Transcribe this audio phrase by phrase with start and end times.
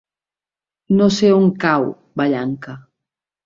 [1.01, 1.87] No sé on cau
[2.23, 2.79] Vallanca.